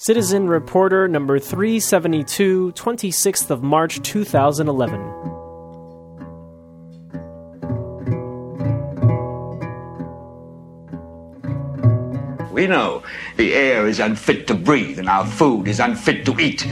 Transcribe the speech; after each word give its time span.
Citizen 0.00 0.46
Reporter 0.46 1.08
number 1.08 1.40
372, 1.40 2.70
26th 2.70 3.50
of 3.50 3.64
March 3.64 4.00
2011. 4.02 5.00
We 12.52 12.68
know 12.68 13.02
the 13.36 13.54
air 13.54 13.88
is 13.88 13.98
unfit 13.98 14.46
to 14.46 14.54
breathe 14.54 15.00
and 15.00 15.08
our 15.08 15.26
food 15.26 15.66
is 15.66 15.80
unfit 15.80 16.24
to 16.26 16.38
eat. 16.38 16.64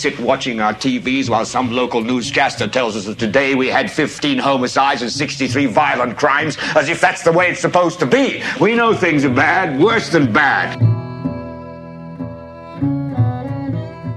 Sit 0.00 0.18
watching 0.18 0.60
our 0.60 0.72
TVs 0.72 1.28
while 1.28 1.44
some 1.44 1.70
local 1.70 2.00
newscaster 2.00 2.66
tells 2.66 2.96
us 2.96 3.04
that 3.04 3.18
today 3.18 3.54
we 3.54 3.68
had 3.68 3.90
15 3.90 4.38
homicides 4.38 5.02
and 5.02 5.12
63 5.12 5.66
violent 5.66 6.16
crimes, 6.16 6.56
as 6.74 6.88
if 6.88 7.02
that's 7.02 7.22
the 7.22 7.32
way 7.32 7.50
it's 7.50 7.60
supposed 7.60 7.98
to 7.98 8.06
be. 8.06 8.42
We 8.58 8.74
know 8.74 8.94
things 8.94 9.26
are 9.26 9.34
bad, 9.34 9.78
worse 9.78 10.08
than 10.08 10.32
bad. 10.32 10.80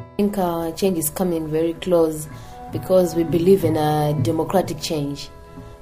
I 0.05 0.16
think 0.16 0.38
uh, 0.38 0.72
change 0.72 0.98
is 0.98 1.10
coming 1.10 1.50
very 1.50 1.74
close 1.74 2.30
because 2.72 3.13
we 3.13 3.26
believe 3.26 3.66
in 3.66 3.76
a 3.76 4.18
democratic 4.22 4.80
change 4.80 5.27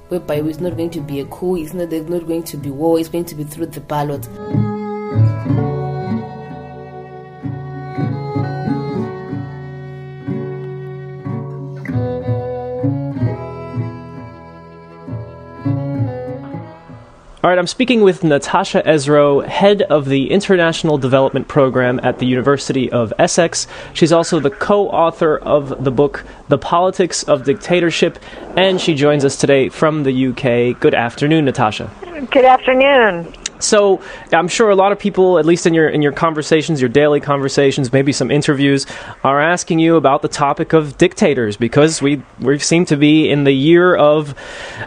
whereby 0.08 0.40
it's 0.40 0.58
not 0.58 0.76
going 0.76 0.90
to 0.90 1.00
be 1.00 1.20
a 1.20 1.26
coup, 1.26 1.56
it's 1.56 1.74
not, 1.74 1.90
there's 1.90 2.08
not 2.08 2.26
going 2.26 2.42
to 2.42 2.56
be 2.56 2.70
war, 2.70 2.98
it's 2.98 3.08
going 3.08 3.24
to 3.26 3.36
be 3.36 3.44
through 3.44 3.66
the 3.66 3.80
ballot. 3.80 4.28
Right, 17.52 17.58
I'm 17.58 17.66
speaking 17.66 18.00
with 18.00 18.24
Natasha 18.24 18.82
Ezrow, 18.86 19.46
head 19.46 19.82
of 19.82 20.06
the 20.06 20.30
International 20.30 20.96
Development 20.96 21.46
Program 21.46 22.00
at 22.02 22.18
the 22.18 22.24
University 22.24 22.90
of 22.90 23.12
Essex. 23.18 23.66
She's 23.92 24.10
also 24.10 24.40
the 24.40 24.48
co 24.48 24.88
author 24.88 25.36
of 25.36 25.84
the 25.84 25.90
book, 25.90 26.24
The 26.48 26.56
Politics 26.56 27.24
of 27.24 27.44
Dictatorship, 27.44 28.18
and 28.56 28.80
she 28.80 28.94
joins 28.94 29.22
us 29.22 29.36
today 29.36 29.68
from 29.68 30.04
the 30.04 30.28
UK. 30.28 30.80
Good 30.80 30.94
afternoon, 30.94 31.44
Natasha. 31.44 31.90
Good 32.30 32.46
afternoon. 32.46 33.30
So 33.62 34.02
I'm 34.32 34.48
sure 34.48 34.70
a 34.70 34.76
lot 34.76 34.92
of 34.92 34.98
people, 34.98 35.38
at 35.38 35.46
least 35.46 35.66
in 35.66 35.74
your 35.74 35.88
in 35.88 36.02
your 36.02 36.12
conversations, 36.12 36.80
your 36.80 36.88
daily 36.88 37.20
conversations, 37.20 37.92
maybe 37.92 38.12
some 38.12 38.30
interviews, 38.30 38.86
are 39.24 39.40
asking 39.40 39.78
you 39.78 39.96
about 39.96 40.22
the 40.22 40.28
topic 40.28 40.72
of 40.72 40.98
dictators 40.98 41.56
because 41.56 42.02
we 42.02 42.22
we 42.40 42.58
seem 42.58 42.84
to 42.86 42.96
be 42.96 43.28
in 43.28 43.44
the 43.44 43.52
year 43.52 43.94
of 43.94 44.34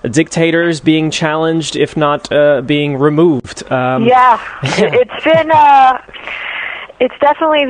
dictators 0.09 0.79
being 0.79 1.11
challenged, 1.11 1.75
if 1.75 1.95
not 1.95 2.31
uh, 2.31 2.61
being 2.61 2.97
removed. 2.97 3.69
Um, 3.71 4.05
yeah, 4.05 4.41
it's 4.63 5.23
been. 5.23 5.51
Uh, 5.51 6.01
it's 6.99 7.15
definitely 7.19 7.65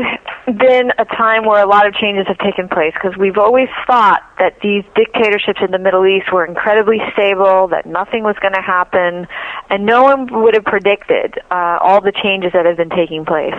been 0.46 0.92
a 1.00 1.06
time 1.06 1.46
where 1.46 1.64
a 1.64 1.68
lot 1.68 1.88
of 1.88 1.94
changes 1.96 2.28
have 2.28 2.38
taken 2.38 2.68
place 2.70 2.94
because 2.94 3.18
we've 3.18 3.38
always 3.38 3.68
thought 3.88 4.22
that 4.38 4.60
these 4.62 4.84
dictatorships 4.96 5.60
in 5.64 5.72
the 5.72 5.80
Middle 5.80 6.06
East 6.06 6.32
were 6.32 6.46
incredibly 6.46 7.00
stable, 7.14 7.68
that 7.70 7.86
nothing 7.86 8.24
was 8.24 8.36
going 8.42 8.54
to 8.54 8.62
happen, 8.62 9.28
and 9.70 9.86
no 9.86 10.04
one 10.04 10.28
would 10.44 10.54
have 10.54 10.66
predicted 10.66 11.40
uh, 11.50 11.80
all 11.82 12.02
the 12.02 12.12
changes 12.24 12.52
that 12.54 12.66
have 12.66 12.78
been 12.78 12.90
taking 12.90 13.26
place. 13.26 13.56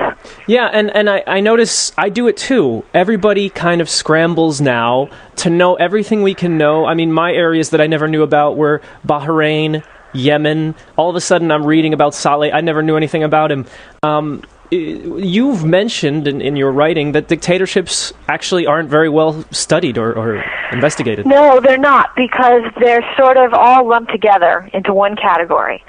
Yeah, 0.46 0.68
and, 0.72 0.94
and 0.94 1.10
I, 1.10 1.24
I 1.26 1.40
notice 1.40 1.92
I 1.98 2.10
do 2.10 2.28
it 2.28 2.36
too. 2.36 2.84
Everybody 2.94 3.50
kind 3.50 3.80
of 3.80 3.90
scrambles 3.90 4.60
now 4.60 5.08
to 5.36 5.50
know 5.50 5.74
everything 5.74 6.22
we 6.22 6.34
can 6.34 6.58
know. 6.58 6.84
I 6.86 6.94
mean, 6.94 7.12
my 7.12 7.32
areas 7.32 7.70
that 7.70 7.80
I 7.80 7.88
never 7.88 8.06
knew 8.06 8.22
about 8.22 8.56
were 8.56 8.82
Bahrain, 9.06 9.84
Yemen. 10.12 10.74
All 10.96 11.10
of 11.10 11.16
a 11.16 11.20
sudden, 11.20 11.50
I'm 11.50 11.66
reading 11.66 11.92
about 11.92 12.14
Saleh. 12.14 12.52
I 12.52 12.60
never 12.60 12.82
knew 12.82 12.96
anything 12.96 13.24
about 13.24 13.50
him. 13.50 13.66
Um, 14.02 14.42
Uh, 14.72 14.76
you've 14.76 15.64
mentioned 15.64 16.26
in, 16.26 16.40
in, 16.40 16.56
your 16.56 16.72
writing 16.72 17.12
that 17.12 17.28
dictatorships 17.28 18.12
actually 18.28 18.66
aren't 18.66 18.88
very 18.88 19.08
well 19.08 19.44
studied 19.52 19.96
or, 19.98 20.12
or, 20.12 20.44
investigated. 20.72 21.26
No, 21.26 21.60
they're 21.60 21.78
not 21.78 22.10
because 22.16 22.62
they're 22.80 23.04
sort 23.16 23.36
of 23.36 23.54
all 23.54 23.86
lumped 23.88 24.10
together 24.10 24.68
into 24.72 24.92
one 24.92 25.14
category. 25.14 25.84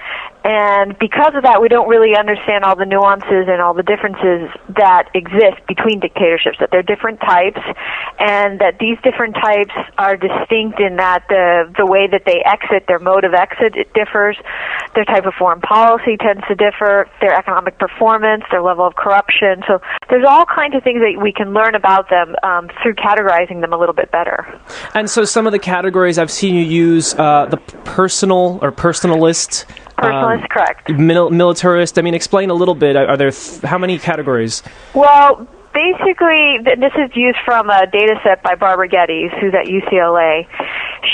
And 0.48 0.96
because 0.98 1.36
of 1.36 1.44
that, 1.44 1.60
we 1.60 1.68
don't 1.68 1.92
really 1.92 2.16
understand 2.16 2.64
all 2.64 2.80
the 2.80 2.88
nuances 2.88 3.52
and 3.52 3.60
all 3.60 3.76
the 3.76 3.84
differences 3.84 4.48
that 4.80 5.12
exist 5.12 5.60
between 5.68 6.00
dictatorships, 6.00 6.56
that 6.64 6.72
they're 6.72 6.88
different 6.88 7.20
types, 7.20 7.60
and 8.16 8.56
that 8.64 8.80
these 8.80 8.96
different 9.04 9.36
types 9.36 9.76
are 10.00 10.16
distinct 10.16 10.80
in 10.80 10.96
that 11.04 11.28
the, 11.28 11.68
the 11.76 11.84
way 11.84 12.08
that 12.08 12.24
they 12.24 12.40
exit, 12.48 12.88
their 12.88 13.04
mode 13.04 13.28
of 13.28 13.36
exit, 13.36 13.76
it 13.76 13.92
differs. 13.92 14.40
Their 14.96 15.04
type 15.04 15.28
of 15.28 15.36
foreign 15.36 15.60
policy 15.60 16.16
tends 16.16 16.48
to 16.48 16.56
differ, 16.56 17.12
their 17.20 17.36
economic 17.36 17.76
performance, 17.78 18.48
their 18.48 18.64
level 18.64 18.88
of 18.88 18.96
corruption. 18.96 19.68
So 19.68 19.84
there's 20.08 20.24
all 20.24 20.48
kinds 20.48 20.80
of 20.80 20.84
things 20.84 21.04
that 21.04 21.20
we 21.20 21.36
can 21.36 21.52
learn 21.52 21.76
about 21.76 22.08
them 22.08 22.40
um, 22.48 22.72
through 22.82 22.96
categorizing 22.96 23.60
them 23.60 23.74
a 23.74 23.78
little 23.78 23.96
bit 23.96 24.16
better. 24.16 24.48
And 24.96 25.10
so 25.10 25.26
some 25.26 25.46
of 25.46 25.52
the 25.52 25.60
categories 25.60 26.18
I've 26.18 26.32
seen 26.32 26.56
you 26.56 26.64
use, 26.64 27.14
uh, 27.16 27.48
the 27.52 27.58
personal 27.84 28.60
or 28.62 28.72
personalist, 28.72 29.66
Personalist, 29.98 30.42
um, 30.44 30.48
correct. 30.50 30.90
Mil- 30.90 31.30
militarist. 31.32 31.98
I 31.98 32.02
mean, 32.02 32.14
explain 32.14 32.50
a 32.50 32.54
little 32.54 32.76
bit. 32.76 32.96
Are 32.96 33.18
there 33.18 33.32
th- 33.32 33.62
how 33.64 33.78
many 33.78 33.98
categories? 33.98 34.62
Well, 34.94 35.48
basically, 35.74 36.58
this 36.64 36.94
is 36.98 37.16
used 37.16 37.38
from 37.46 37.70
a 37.70 37.88
data 37.88 38.16
set 38.24 38.44
by 38.44 38.56
Barbara 38.56 38.88
Geddes, 38.88 39.32
who's 39.40 39.54
at 39.54 39.66
UCLA. 39.66 40.48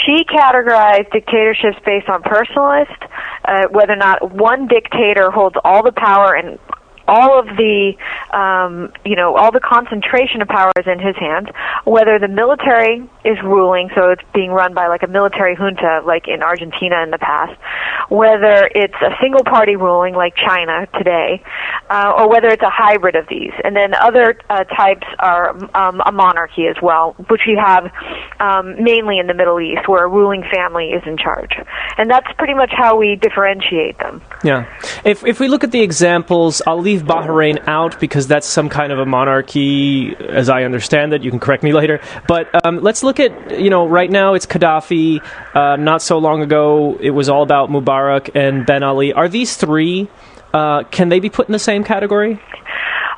She 0.06 0.26
categorized 0.26 1.12
dictatorships 1.12 1.78
based 1.86 2.10
on 2.10 2.24
personalist, 2.24 2.98
uh, 3.46 3.68
whether 3.72 3.94
or 3.94 3.98
not 3.98 4.32
one 4.32 4.68
dictator 4.68 5.32
holds 5.32 5.56
all 5.64 5.84
the 5.84 5.92
power 5.92 6.34
and 6.34 6.60
all 7.08 7.40
of 7.40 7.46
the 7.46 7.94
um, 8.32 8.92
you 9.06 9.16
know 9.16 9.36
all 9.36 9.52
the 9.52 9.60
concentration 9.60 10.42
of 10.42 10.48
power 10.48 10.72
is 10.78 10.86
in 10.88 11.00
his 11.00 11.16
hands. 11.18 11.48
Whether 11.86 12.20
the 12.20 12.28
military 12.28 13.04
is 13.26 13.38
ruling, 13.44 13.90
so 13.96 14.12
it's 14.12 14.24
being 14.34 14.52
run 14.52 14.74
by 14.74 14.88
like 14.88 15.04
a 15.04 15.08
military 15.08 15.56
junta, 15.56 16.02
like 16.06 16.28
in 16.28 16.42
Argentina 16.42 17.04
in 17.04 17.12
the 17.12 17.18
past, 17.18 17.54
whether 18.10 18.70
it's 18.74 18.96
a 19.02 19.12
single 19.22 19.44
party 19.44 19.76
ruling 19.76 20.14
like 20.14 20.34
China 20.36 20.88
today, 20.98 21.44
uh, 21.90 22.14
or 22.18 22.30
whether 22.30 22.48
it's 22.48 22.64
a 22.64 22.72
hybrid 22.72 23.16
of 23.16 23.28
these. 23.30 23.52
And 23.64 23.76
then 23.76 23.94
other 23.94 24.40
uh, 24.50 24.64
types 24.66 25.08
are 25.20 25.52
um, 25.76 26.02
a 26.06 26.12
monarchy 26.12 26.68
as 26.68 26.76
well, 26.82 27.16
which 27.30 27.42
we 27.48 27.60
have 27.60 27.92
um, 28.40 28.82
mainly 28.84 29.20
in 29.20 29.28
the 29.28 29.34
Middle 29.34 29.60
East, 29.60 29.88
where 29.88 30.06
a 30.06 30.10
ruling 30.10 30.44
family 30.54 30.90
is 30.90 31.04
in 31.06 31.18
charge. 31.18 31.52
And 31.98 32.10
that's 32.10 32.28
pretty 32.38 32.54
much 32.54 32.72
how 32.76 32.98
we 32.98 33.16
differentiate 33.16 33.98
them. 34.00 34.22
Yeah. 34.44 34.66
If 35.04 35.26
if 35.26 35.40
we 35.40 35.48
look 35.48 35.64
at 35.64 35.72
the 35.72 35.82
examples, 35.82 36.62
I'll 36.68 36.82
leave 36.94 37.06
Bahrain 37.06 37.68
out 37.68 38.00
because 38.00 38.28
that's 38.28 38.48
some 38.48 38.70
kind 38.70 38.92
of 38.92 39.00
a 39.00 39.06
monarchy, 39.06 40.16
as 40.16 40.50
I 40.50 40.64
understand 40.64 41.14
it. 41.14 41.24
You 41.24 41.32
can 41.32 41.40
correct 41.40 41.64
me 41.64 41.74
later. 41.74 42.00
But 42.28 42.50
um, 42.66 42.82
let's 42.82 43.04
look 43.04 43.20
at, 43.20 43.60
you 43.60 43.70
know, 43.70 43.88
right 43.88 44.10
now 44.10 44.36
it's 44.36 44.46
Gaddafi. 44.46 45.22
Uh, 45.56 45.76
not 45.78 46.02
so 46.02 46.20
long 46.20 46.42
ago, 46.42 46.98
it 47.00 47.12
was 47.12 47.30
all 47.30 47.44
about 47.44 47.70
Mubarak 47.70 48.30
and 48.36 48.66
Ben 48.66 48.84
Ali. 48.84 49.14
Are 49.14 49.28
these 49.28 49.58
three, 49.58 50.08
uh, 50.54 50.84
can 50.84 51.10
they 51.10 51.20
be 51.20 51.30
put 51.30 51.48
in 51.48 51.52
the 51.52 51.60
same 51.60 51.84
category? 51.84 52.40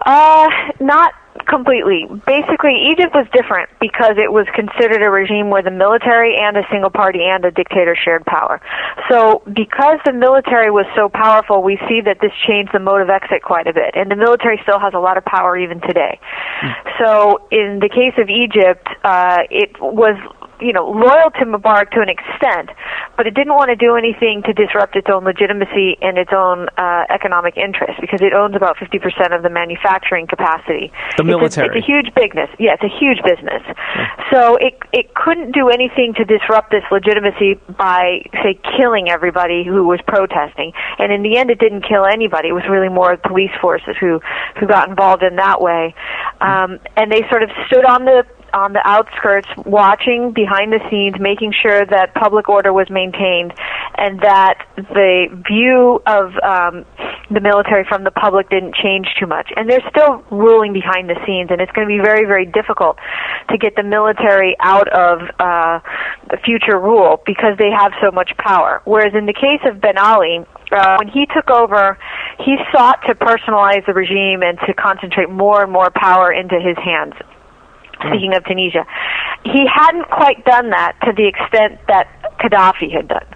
Uh, 0.06 0.50
not 0.80 1.14
completely. 1.48 2.08
Basically, 2.26 2.90
Egypt 2.92 3.14
was 3.14 3.28
different 3.34 3.70
because 3.80 4.18
it 4.18 4.32
was 4.32 4.48
considered 4.56 5.02
a 5.02 5.10
regime 5.10 5.50
where 5.50 5.64
the 5.64 5.72
military 5.72 6.36
and 6.40 6.58
a 6.58 6.64
single 6.72 6.90
party 6.90 7.20
and 7.24 7.44
a 7.46 7.52
dictator 7.52 7.96
shared 7.96 8.26
power. 8.26 8.62
So, 9.10 9.44
because 9.46 10.00
the 10.06 10.14
military 10.14 10.72
was 10.72 10.86
so 10.96 11.10
powerful, 11.10 11.62
we 11.62 11.78
see 11.88 12.02
that 12.06 12.20
this 12.22 12.32
changed 12.48 12.72
the 12.74 12.80
mode 12.80 13.02
of 13.02 13.10
exit 13.10 13.44
quite 13.44 13.68
a 13.68 13.74
bit. 13.74 13.96
And 13.96 14.10
the 14.10 14.16
military 14.16 14.60
still 14.64 14.80
has 14.80 14.94
a 14.94 15.00
lot 15.00 15.18
of 15.18 15.26
power 15.26 15.58
even 15.58 15.82
today. 15.82 16.20
Mm. 16.64 16.74
So, 17.00 17.48
in 17.52 17.80
the 17.82 17.90
case 17.90 18.16
of 18.18 18.30
Egypt, 18.30 18.88
uh, 19.04 19.44
it 19.50 19.76
was 19.82 20.16
you 20.62 20.74
know, 20.74 20.88
loyal 20.88 21.32
to 21.40 21.46
Mubarak 21.46 21.92
to 21.92 22.02
an 22.02 22.10
extent, 22.10 22.70
but 23.18 23.28
it 23.28 23.34
didn't 23.34 23.54
want 23.54 23.70
to 23.70 23.76
do 23.76 23.96
anything 23.96 24.44
to 24.46 24.54
disrupt 24.54 24.96
its 24.96 25.08
own 25.12 25.24
legitimacy 25.24 25.98
and 26.02 26.18
its 26.18 26.32
own 26.36 26.68
uh, 26.78 27.04
economic 27.10 27.58
interest 27.58 28.00
because 28.02 28.22
it 28.22 28.34
owns 28.34 28.56
about 28.56 28.78
50% 28.78 29.02
of 29.36 29.44
the 29.44 29.50
manufacturing 29.50 30.28
capacity. 30.28 30.92
The 31.18 31.24
military. 31.24 31.68
It's 31.68 31.76
a, 31.76 31.78
it's 31.78 31.84
a 31.84 31.86
huge 31.86 32.10
business. 32.16 32.50
Yeah, 32.60 32.76
it's 32.76 32.84
a 32.84 32.92
huge 32.92 33.20
business. 33.24 33.64
Yeah. 33.66 34.08
So 34.32 34.56
it 34.58 34.80
it 34.92 35.14
couldn't 35.14 35.52
do 35.52 35.70
anything 35.70 36.14
to 36.18 36.26
disrupt 36.26 36.72
this 36.72 36.84
legitimacy 36.92 37.60
by 37.78 38.24
say 38.44 38.60
killing 38.78 39.10
everybody 39.10 39.64
who 39.64 39.86
was 39.88 40.00
protesting. 40.08 40.74
And 41.00 41.12
in 41.12 41.24
the 41.24 41.38
end, 41.38 41.50
it 41.50 41.60
didn't 41.60 41.84
kill 41.88 42.06
anybody. 42.06 42.50
It 42.50 42.58
was 42.58 42.68
really 42.70 42.90
more 42.90 43.18
police 43.18 43.54
forces 43.62 43.96
who 44.00 44.20
who 44.60 44.68
got 44.68 44.90
involved 44.90 45.24
in 45.24 45.36
that 45.38 45.62
way. 45.62 45.96
Um, 46.42 46.80
and 46.96 47.12
they 47.12 47.24
sort 47.30 47.44
of 47.44 47.50
stood 47.68 47.86
on 47.86 48.06
the 48.06 48.26
on 48.56 48.72
the 48.72 48.82
outskirts 48.86 49.50
watching 49.66 50.32
behind 50.32 50.72
the 50.72 50.80
scenes, 50.90 51.20
making 51.20 51.52
sure 51.52 51.86
that 51.86 52.16
public 52.16 52.48
order 52.48 52.72
was 52.72 52.88
maintained 52.90 53.52
and 53.98 54.22
that 54.22 54.64
the 54.76 55.28
view 55.44 56.00
of 56.08 56.32
um, 56.40 56.88
the 57.30 57.42
military 57.42 57.84
from 57.84 58.04
the 58.04 58.12
public 58.12 58.50
didn't 58.50 58.76
change 58.76 59.08
too 59.20 59.28
much. 59.28 59.52
And 59.56 59.70
they're 59.70 59.84
still 59.92 60.24
ruling 60.32 60.72
behind 60.72 61.10
the 61.10 61.20
scenes, 61.28 61.52
and 61.52 61.60
it's 61.60 61.72
going 61.74 61.88
to 61.88 61.92
be 61.92 62.00
very, 62.00 62.26
very 62.26 62.46
difficult 62.46 62.98
to 63.52 63.58
get 63.58 63.76
the 63.76 63.84
military 63.84 64.56
out 64.60 64.88
of 64.88 65.20
uh, 65.40 65.80
the 66.32 66.38
future 66.44 66.80
rule 66.80 67.22
because 67.26 67.60
they 67.60 67.72
have 67.76 67.92
so 68.02 68.12
much 68.12 68.32
power. 68.38 68.82
Whereas 68.86 69.14
in 69.14 69.26
the 69.26 69.36
case 69.36 69.64
of 69.68 69.82
Ben 69.82 69.98
Ali, 69.98 70.48
uh, 70.72 70.96
when 70.98 71.12
he 71.12 71.28
took 71.36 71.50
over, 71.52 71.98
he 72.40 72.56
sought 72.72 73.04
to 73.08 73.16
personalize 73.16 73.86
the 73.86 73.94
regime 73.94 74.44
and 74.44 74.58
to 74.68 74.74
concentrate 74.74 75.30
more 75.30 75.64
and 75.64 75.72
more 75.72 75.92
power 75.92 76.32
into 76.32 76.56
his 76.56 76.78
hands. 76.80 77.14
Speaking 78.00 78.36
of 78.36 78.44
Tunisia, 78.46 78.86
he 79.44 79.66
hadn't 79.68 80.10
quite 80.10 80.44
done 80.46 80.70
that 80.72 80.94
to 81.06 81.14
the 81.16 81.28
extent 81.28 81.80
that 81.88 82.08
Gaddafi 82.40 82.92
had 82.92 83.08
done. 83.08 83.28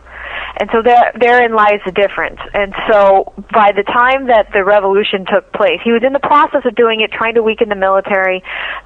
And 0.60 0.70
so 0.74 0.82
there, 0.84 1.12
therein 1.20 1.56
lies 1.56 1.80
the 1.86 1.92
difference. 1.92 2.40
And 2.54 2.74
so 2.90 3.34
by 3.54 3.72
the 3.72 3.84
time 3.84 4.28
that 4.28 4.52
the 4.52 4.64
revolution 4.64 5.26
took 5.26 5.52
place, 5.54 5.80
he 5.84 5.92
was 5.92 6.04
in 6.04 6.14
the 6.14 6.20
process 6.20 6.66
of 6.66 6.76
doing 6.76 7.02
it, 7.02 7.12
trying 7.12 7.36
to 7.36 7.44
weaken 7.44 7.70
the 7.70 7.80
military. 7.80 8.44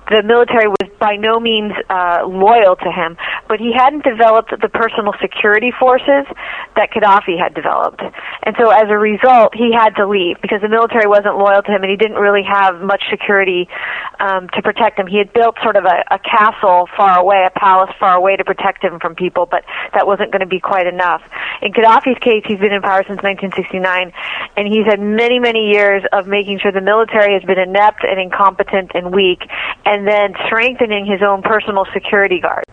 The 0.10 0.22
military 0.22 0.68
was 0.70 0.83
by 1.04 1.20
no 1.20 1.38
means 1.38 1.76
uh, 1.92 2.24
loyal 2.24 2.80
to 2.80 2.88
him, 2.88 3.20
but 3.52 3.60
he 3.60 3.76
hadn't 3.76 4.08
developed 4.08 4.56
the 4.56 4.72
personal 4.72 5.12
security 5.20 5.68
forces 5.76 6.24
that 6.80 6.96
Gaddafi 6.96 7.36
had 7.36 7.52
developed. 7.52 8.00
And 8.48 8.56
so 8.56 8.72
as 8.72 8.88
a 8.88 8.96
result, 8.96 9.52
he 9.52 9.76
had 9.76 10.00
to 10.00 10.08
leave 10.08 10.40
because 10.40 10.64
the 10.64 10.72
military 10.72 11.04
wasn't 11.04 11.36
loyal 11.36 11.60
to 11.60 11.72
him 11.76 11.84
and 11.84 11.92
he 11.92 12.00
didn't 12.00 12.24
really 12.24 12.48
have 12.48 12.80
much 12.80 13.04
security 13.12 13.68
um, 14.24 14.48
to 14.56 14.64
protect 14.64 14.96
him. 14.96 15.08
He 15.12 15.20
had 15.20 15.34
built 15.36 15.60
sort 15.60 15.76
of 15.76 15.84
a, 15.84 16.08
a 16.08 16.20
castle 16.24 16.88
far 16.96 17.20
away, 17.20 17.44
a 17.44 17.52
palace 17.52 17.92
far 18.00 18.16
away 18.16 18.40
to 18.40 18.46
protect 18.48 18.80
him 18.80 19.04
from 19.04 19.14
people, 19.14 19.44
but 19.44 19.68
that 19.92 20.08
wasn't 20.08 20.32
going 20.32 20.40
to 20.40 20.48
be 20.48 20.64
quite 20.64 20.88
enough. 20.88 21.20
In 21.62 21.76
Gaddafi's 21.76 22.20
case, 22.24 22.48
he's 22.48 22.64
been 22.64 22.72
in 22.72 22.82
power 22.82 23.04
since 23.04 23.20
1969, 23.20 23.84
and 24.56 24.64
he's 24.72 24.88
had 24.88 25.04
many, 25.04 25.40
many 25.40 25.68
years 25.68 26.04
of 26.16 26.28
making 26.28 26.64
sure 26.64 26.72
the 26.72 26.80
military 26.80 27.36
has 27.36 27.44
been 27.44 27.60
inept 27.60 28.08
and 28.08 28.20
incompetent 28.20 28.92
and 28.96 29.12
weak, 29.12 29.44
and 29.84 30.08
then 30.08 30.32
strengthening 30.48 30.93
his 31.02 31.26
own 31.26 31.42
personal 31.42 31.86
security 31.94 32.40
guards. 32.40 32.70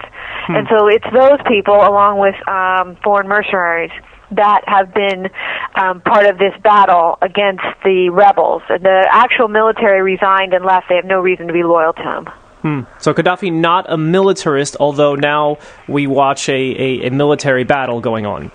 Hmm. 0.46 0.60
And 0.60 0.68
so 0.68 0.88
it's 0.88 1.08
those 1.12 1.40
people, 1.48 1.74
along 1.74 2.20
with 2.20 2.36
um, 2.46 2.96
foreign 3.02 3.28
mercenaries, 3.28 3.92
that 4.32 4.62
have 4.66 4.94
been 4.94 5.26
um, 5.74 6.00
part 6.02 6.26
of 6.26 6.38
this 6.38 6.54
battle 6.62 7.18
against 7.20 7.64
the 7.82 8.10
rebels. 8.12 8.62
The 8.68 9.08
actual 9.10 9.48
military 9.48 10.02
resigned 10.02 10.54
and 10.54 10.64
left. 10.64 10.86
They 10.88 10.96
have 10.96 11.04
no 11.04 11.20
reason 11.20 11.48
to 11.48 11.52
be 11.52 11.64
loyal 11.64 11.92
to 11.94 12.02
him. 12.02 12.28
Hmm. 12.62 12.80
So 12.98 13.14
Gaddafi 13.14 13.52
not 13.52 13.90
a 13.90 13.96
militarist, 13.96 14.76
although 14.78 15.14
now 15.14 15.58
we 15.88 16.06
watch 16.06 16.48
a, 16.48 16.52
a, 16.52 17.06
a, 17.06 17.10
military 17.10 17.64
battle 17.64 18.00
going 18.00 18.26
on. 18.26 18.52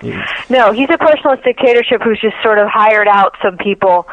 No, 0.50 0.72
he's 0.72 0.90
a 0.90 0.98
personalist 0.98 1.44
dictatorship 1.44 2.02
who's 2.04 2.22
just 2.22 2.36
sort 2.44 2.60
of 2.60 2.68
hired 2.68 3.08
out 3.08 3.36
some 3.42 3.58
people 3.58 4.08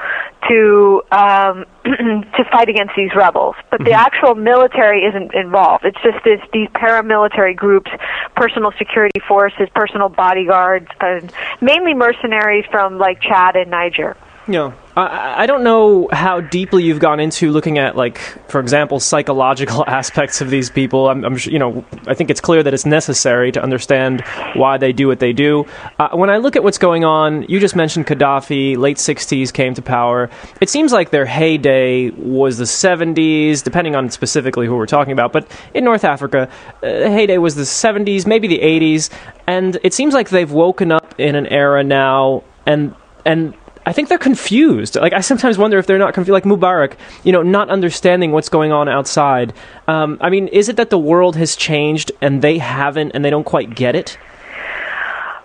to 0.48 1.02
um, 1.12 1.66
to 1.84 2.44
fight 2.50 2.68
against 2.68 2.94
these 2.96 3.10
rebels. 3.14 3.54
But 3.70 3.80
mm-hmm. 3.80 3.90
the 3.90 3.92
actual 3.92 4.34
military 4.34 5.04
isn't 5.04 5.34
involved. 5.34 5.84
It's 5.84 6.00
just 6.02 6.24
this, 6.24 6.40
these 6.52 6.68
paramilitary 6.68 7.54
groups, 7.54 7.90
personal 8.34 8.72
security 8.78 9.20
forces, 9.28 9.68
personal 9.74 10.08
bodyguards, 10.08 10.88
and 11.00 11.32
mainly 11.60 11.94
mercenaries 11.94 12.64
from 12.70 12.98
like 12.98 13.20
Chad 13.20 13.56
and 13.56 13.70
Niger. 13.70 14.16
Yeah. 14.48 14.72
I, 14.96 15.44
I 15.44 15.46
don't 15.46 15.62
know 15.62 16.08
how 16.12 16.40
deeply 16.40 16.82
you've 16.82 16.98
gone 16.98 17.20
into 17.20 17.50
looking 17.50 17.78
at, 17.78 17.96
like, 17.96 18.18
for 18.50 18.60
example, 18.60 18.98
psychological 19.00 19.84
aspects 19.88 20.40
of 20.40 20.50
these 20.50 20.68
people. 20.68 21.08
I'm, 21.08 21.24
I'm 21.24 21.38
you 21.42 21.58
know, 21.58 21.84
I 22.06 22.14
think 22.14 22.28
it's 22.28 22.40
clear 22.40 22.62
that 22.62 22.74
it's 22.74 22.84
necessary 22.84 23.52
to 23.52 23.62
understand 23.62 24.22
why 24.54 24.78
they 24.78 24.92
do 24.92 25.06
what 25.06 25.20
they 25.20 25.32
do. 25.32 25.66
Uh, 25.98 26.10
when 26.10 26.28
I 26.28 26.38
look 26.38 26.56
at 26.56 26.64
what's 26.64 26.78
going 26.78 27.04
on, 27.04 27.44
you 27.44 27.60
just 27.60 27.76
mentioned 27.76 28.06
Gaddafi, 28.06 28.76
late 28.76 28.96
60s 28.96 29.52
came 29.52 29.74
to 29.74 29.82
power. 29.82 30.28
It 30.60 30.68
seems 30.68 30.92
like 30.92 31.10
their 31.10 31.26
heyday 31.26 32.10
was 32.10 32.58
the 32.58 32.64
70s, 32.64 33.62
depending 33.62 33.94
on 33.94 34.10
specifically 34.10 34.66
who 34.66 34.76
we're 34.76 34.86
talking 34.86 35.12
about. 35.12 35.32
But 35.32 35.48
in 35.72 35.84
North 35.84 36.04
Africa, 36.04 36.50
uh, 36.82 36.86
heyday 36.86 37.38
was 37.38 37.54
the 37.54 37.62
70s, 37.62 38.26
maybe 38.26 38.48
the 38.48 38.58
80s, 38.58 39.10
and 39.46 39.78
it 39.84 39.94
seems 39.94 40.14
like 40.14 40.30
they've 40.30 40.50
woken 40.50 40.90
up 40.90 41.14
in 41.18 41.36
an 41.36 41.46
era 41.46 41.84
now, 41.84 42.42
and 42.66 42.94
and 43.24 43.54
I 43.84 43.92
think 43.92 44.08
they're 44.08 44.18
confused. 44.18 44.96
Like 44.96 45.12
I 45.12 45.20
sometimes 45.20 45.58
wonder 45.58 45.78
if 45.78 45.86
they're 45.86 45.98
not 45.98 46.14
confused. 46.14 46.32
Like 46.32 46.44
Mubarak, 46.44 46.94
you 47.24 47.32
know, 47.32 47.42
not 47.42 47.70
understanding 47.70 48.32
what's 48.32 48.48
going 48.48 48.72
on 48.72 48.88
outside. 48.88 49.52
Um, 49.88 50.18
I 50.20 50.30
mean, 50.30 50.48
is 50.48 50.68
it 50.68 50.76
that 50.76 50.90
the 50.90 50.98
world 50.98 51.36
has 51.36 51.56
changed 51.56 52.12
and 52.20 52.42
they 52.42 52.58
haven't, 52.58 53.12
and 53.12 53.24
they 53.24 53.30
don't 53.30 53.44
quite 53.44 53.74
get 53.74 53.96
it? 53.96 54.18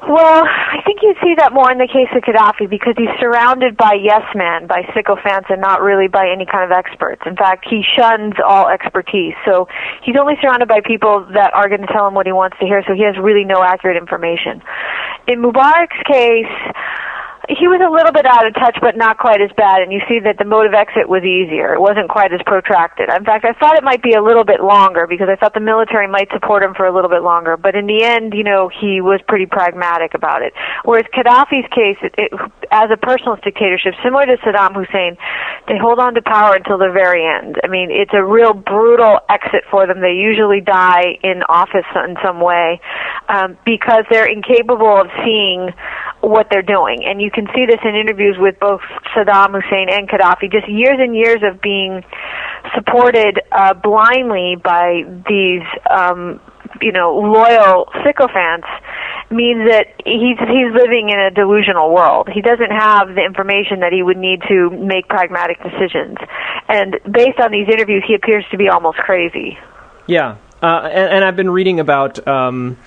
Well, 0.07 0.45
I 0.47 0.79
think 0.85 1.01
you 1.01 1.15
see 1.21 1.35
that 1.35 1.51
more 1.51 1.69
in 1.69 1.79
the 1.79 1.89
case 1.89 2.07
of 2.15 2.23
Gaddafi 2.23 2.69
because 2.69 2.93
he's 2.95 3.11
surrounded 3.19 3.75
by 3.75 3.99
yes 3.99 4.23
men, 4.35 4.65
by 4.65 4.87
sycophants, 4.95 5.49
and 5.49 5.59
not 5.59 5.81
really 5.81 6.07
by 6.07 6.29
any 6.31 6.45
kind 6.45 6.63
of 6.63 6.71
experts. 6.71 7.23
In 7.25 7.35
fact, 7.35 7.67
he 7.67 7.83
shuns 7.97 8.35
all 8.39 8.69
expertise. 8.69 9.33
So 9.43 9.67
he's 10.05 10.15
only 10.15 10.35
surrounded 10.39 10.69
by 10.69 10.79
people 10.79 11.27
that 11.33 11.51
are 11.53 11.67
going 11.67 11.81
to 11.81 11.91
tell 11.91 12.07
him 12.07 12.13
what 12.13 12.25
he 12.25 12.31
wants 12.31 12.55
to 12.61 12.65
hear. 12.65 12.83
So 12.87 12.93
he 12.93 13.03
has 13.03 13.19
really 13.19 13.43
no 13.43 13.59
accurate 13.63 13.97
information. 13.97 14.63
In 15.27 15.43
Mubarak's 15.43 15.99
case 16.07 16.55
he 17.47 17.71
was 17.71 17.79
a 17.79 17.88
little 17.88 18.11
bit 18.11 18.27
out 18.27 18.44
of 18.44 18.51
touch, 18.59 18.75
but 18.83 18.99
not 18.99 19.17
quite 19.17 19.39
as 19.39 19.51
bad. 19.55 19.79
And 19.79 19.91
you 19.91 20.03
see 20.11 20.19
that 20.27 20.35
the 20.35 20.44
mode 20.44 20.67
of 20.67 20.75
exit 20.75 21.07
was 21.07 21.23
easier. 21.23 21.71
It 21.71 21.79
wasn't 21.79 22.11
quite 22.11 22.35
as 22.35 22.44
protracted. 22.44 23.07
In 23.07 23.23
fact, 23.23 23.47
I 23.47 23.55
thought 23.55 23.79
it 23.79 23.88
might 23.88 24.03
be 24.03 24.19
a 24.19 24.21
little 24.21 24.44
bit 24.44 24.59
longer 24.59 25.07
because 25.07 25.31
I 25.31 25.39
thought 25.39 25.55
the 25.55 25.63
military 25.63 26.11
might 26.11 26.27
support 26.35 26.59
him 26.59 26.75
for 26.75 26.83
a 26.83 26.94
little 26.94 27.09
bit 27.09 27.23
longer. 27.23 27.55
But 27.55 27.79
in 27.79 27.88
the 27.88 28.03
end, 28.03 28.35
you 28.35 28.44
know, 28.44 28.67
he 28.67 28.99
was 28.99 29.23
pretty 29.31 29.47
pragmatic 29.47 30.11
about 30.11 30.44
it. 30.44 30.51
Whereas 30.83 31.07
Gaddafi's 31.15 31.71
case, 31.71 31.95
it, 32.03 32.13
it, 32.19 32.31
as 32.67 32.91
a 32.91 32.99
personalist 32.99 33.47
dictatorship, 33.47 33.95
similar 34.03 34.27
to 34.27 34.35
Saddam 34.44 34.75
Hussein, 34.75 35.15
they 35.71 35.79
hold 35.79 35.99
on 35.99 36.19
to 36.19 36.21
power 36.21 36.55
until 36.59 36.77
the 36.77 36.91
very 36.91 37.23
end. 37.23 37.55
I 37.63 37.71
mean, 37.71 37.95
it's 37.95 38.11
a 38.11 38.23
real 38.23 38.51
brutal 38.51 39.23
exit 39.31 39.63
for 39.71 39.88
them. 39.88 40.03
They 40.03 40.19
usually 40.19 40.59
die 40.59 41.15
in 41.23 41.47
office 41.47 41.88
in 41.95 42.19
some 42.19 42.44
way 42.44 42.81
um, 43.29 43.57
because 43.63 44.03
they're 44.11 44.27
incapable 44.27 44.99
of 44.99 45.07
seeing 45.23 45.71
what 46.27 46.47
they're 46.51 46.62
doing. 46.62 47.03
And 47.06 47.21
you 47.21 47.31
can 47.31 47.47
see 47.56 47.65
this 47.65 47.79
in 47.83 47.95
interviews 47.95 48.35
with 48.38 48.59
both 48.59 48.81
Saddam 49.15 49.56
Hussein 49.56 49.88
and 49.89 50.07
Gaddafi, 50.07 50.51
just 50.51 50.68
years 50.69 51.00
and 51.00 51.15
years 51.15 51.41
of 51.44 51.62
being 51.62 52.03
supported 52.75 53.39
uh, 53.51 53.74
blindly 53.74 54.56
by 54.62 55.03
these, 55.27 55.63
um, 55.89 56.39
you 56.81 56.91
know, 56.91 57.15
loyal 57.18 57.89
sycophants 58.06 58.68
means 59.29 59.69
that 59.69 59.88
he's 60.06 60.39
he's 60.39 60.71
living 60.71 61.09
in 61.09 61.19
a 61.19 61.31
delusional 61.31 61.94
world. 61.94 62.30
He 62.33 62.41
doesn't 62.41 62.71
have 62.71 63.15
the 63.15 63.23
information 63.23 63.81
that 63.81 63.91
he 63.91 64.03
would 64.03 64.18
need 64.18 64.41
to 64.47 64.69
make 64.69 65.07
pragmatic 65.07 65.57
decisions. 65.63 66.18
And 66.69 66.95
based 67.12 67.39
on 67.39 67.51
these 67.51 67.68
interviews, 67.68 68.03
he 68.07 68.15
appears 68.15 68.45
to 68.51 68.57
be 68.57 68.69
almost 68.69 68.97
crazy. 68.97 69.57
Yeah, 70.07 70.38
uh, 70.62 70.88
and, 70.91 71.15
and, 71.15 71.25
I've 71.25 71.35
been 71.35 71.50
reading 71.50 71.80
about. 71.81 72.25
Um, 72.25 72.77